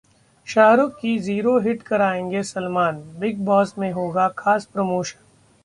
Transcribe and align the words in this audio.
शाहरुख 0.47 0.95
की 1.01 1.17
Zero 1.19 1.57
hit 1.59 1.81
कराएंगे 1.81 2.41
Salman, 2.43 3.01
Bigg 3.19 3.45
Boss 3.45 3.77
में 3.77 3.91
होगा 3.91 4.27
खास 4.37 4.65
प्रमोशन 4.65 5.19